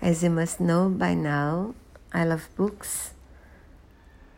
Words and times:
As 0.00 0.22
you 0.22 0.30
must 0.30 0.60
know 0.60 0.88
by 0.88 1.14
now, 1.14 1.74
I 2.12 2.24
love 2.24 2.48
books. 2.56 3.14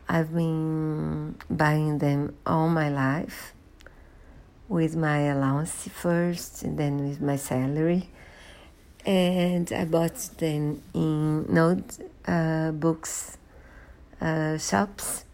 I've 0.09 0.33
been 0.33 1.35
buying 1.49 1.99
them 1.99 2.35
all 2.45 2.67
my 2.67 2.89
life 2.89 3.53
with 4.67 4.95
my 4.95 5.19
allowance 5.19 5.87
first 5.87 6.63
and 6.63 6.79
then 6.79 7.07
with 7.07 7.21
my 7.21 7.35
salary. 7.35 8.09
And 9.05 9.71
I 9.71 9.85
bought 9.85 10.17
them 10.37 10.81
in 10.95 11.53
note 11.53 11.97
uh, 12.25 12.71
books 12.71 13.37
uh, 14.19 14.57
shops, 14.57 15.25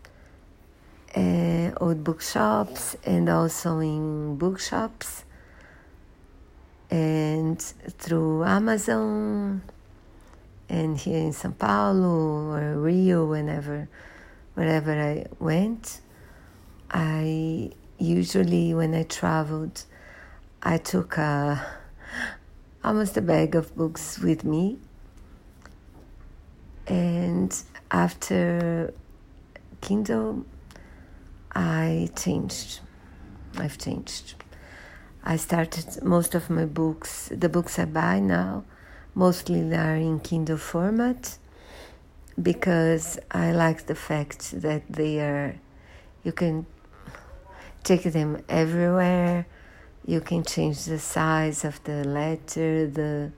uh, 1.16 1.72
old 1.80 2.04
bookshops, 2.04 2.98
and 3.06 3.30
also 3.30 3.80
in 3.80 4.38
bookshops, 4.38 5.24
and 6.90 7.62
through 7.62 8.44
Amazon, 8.46 9.62
and 10.78 10.98
here 10.98 11.18
in 11.18 11.32
São 11.32 11.58
Paulo 11.58 12.52
or 12.54 12.80
Rio, 12.80 13.26
whenever, 13.26 13.90
wherever 14.54 14.92
I 14.92 15.26
went. 15.40 16.02
I 16.92 17.72
usually, 17.98 18.74
when 18.74 18.94
I 18.94 19.04
traveled, 19.04 19.84
I 20.62 20.78
took 20.78 21.18
a, 21.18 21.66
almost 22.84 23.18
a 23.18 23.22
bag 23.22 23.56
of 23.56 23.76
books 23.76 24.20
with 24.20 24.44
me. 24.44 24.78
And 26.86 27.52
after 27.90 28.94
Kindle, 29.82 30.46
I 31.56 32.10
changed. 32.16 32.82
I've 33.58 33.78
changed. 33.80 34.36
I 35.24 35.38
started 35.38 36.04
most 36.04 36.36
of 36.36 36.50
my 36.50 36.66
books, 36.66 37.30
the 37.34 37.50
books 37.50 37.80
I 37.80 37.86
buy 37.86 38.20
now, 38.20 38.64
mostly 39.18 39.68
they 39.68 39.76
are 39.76 39.96
in 39.96 40.20
Kindle 40.20 40.58
format 40.58 41.40
because 42.40 43.18
I 43.32 43.52
like 43.52 43.88
the 43.88 43.96
fact 43.96 44.62
that 44.62 44.84
they 44.88 45.20
are, 45.20 45.56
you 46.24 46.32
can 46.32 46.68
take 47.84 48.04
them 48.04 48.44
everywhere. 48.48 49.48
You 50.06 50.22
can 50.22 50.44
change 50.44 50.86
the 50.86 51.00
size 51.00 51.66
of 51.66 51.84
the 51.84 52.04
letter, 52.04 52.88
the 52.88 53.32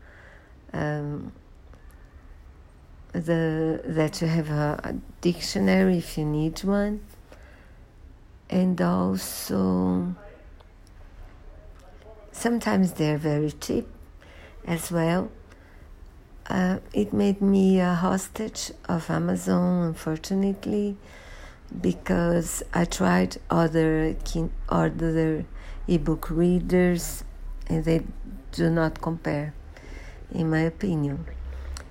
um, 0.74 1.32
the 3.14 3.82
that 3.86 4.22
you 4.22 4.28
have 4.28 4.50
a, 4.50 4.80
a 4.84 4.94
dictionary 5.22 5.98
if 5.98 6.18
you 6.18 6.26
need 6.26 6.64
one, 6.64 7.00
and 8.50 8.80
also 8.80 10.14
sometimes 12.32 12.94
they're 12.94 13.18
very 13.18 13.52
cheap 13.52 13.88
as 14.66 14.92
well. 14.92 15.32
Uh, 16.50 16.80
it 16.94 17.14
made 17.14 17.42
me 17.42 17.80
a 17.80 17.94
hostage 17.94 18.72
of 18.88 19.08
Amazon, 19.12 19.84
unfortunately, 19.84 20.98
because 21.80 22.64
I 22.74 22.86
tried 22.86 23.38
other 23.52 24.16
other 24.68 25.46
ebook 25.88 26.32
readers, 26.32 27.24
and 27.68 27.86
they 27.86 28.02
do 28.52 28.72
not 28.72 29.00
compare, 29.00 29.54
in 30.32 30.50
my 30.50 30.62
opinion. 30.62 31.26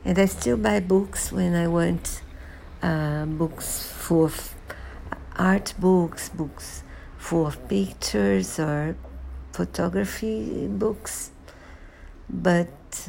And 0.05 0.19
I 0.19 0.27
still 0.27 0.57
buy 0.57 0.81
books 0.81 1.31
when 1.31 1.55
I 1.55 1.69
want 1.69 2.21
uh, 2.83 3.27
books 3.27 3.87
full 3.87 4.25
of 4.25 4.55
art 5.37 5.73
books, 5.79 6.31
books 6.31 6.83
full 7.17 7.47
of 7.47 7.69
pictures 7.69 8.59
or 8.59 8.97
photography 9.53 10.67
books. 10.67 11.31
But 12.29 13.09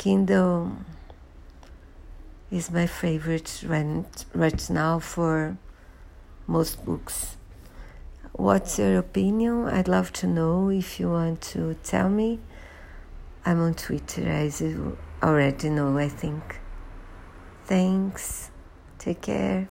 Kindle 0.00 0.78
is 2.50 2.70
my 2.70 2.86
favorite 2.86 3.62
rent 3.66 4.24
right 4.34 4.70
now 4.70 4.98
for 4.98 5.58
most 6.46 6.82
books. 6.86 7.36
What's 8.32 8.78
your 8.78 8.96
opinion? 8.96 9.66
I'd 9.66 9.88
love 9.88 10.10
to 10.20 10.26
know 10.26 10.70
if 10.70 10.98
you 10.98 11.10
want 11.10 11.42
to 11.52 11.76
tell 11.84 12.08
me. 12.08 12.38
I'm 13.44 13.60
on 13.60 13.74
Twitter, 13.74 14.26
as 14.26 14.62
you 14.62 14.96
already 15.22 15.68
know, 15.68 15.98
I 15.98 16.08
think. 16.08 16.60
Thanks. 17.66 18.50
Take 18.98 19.20
care. 19.20 19.58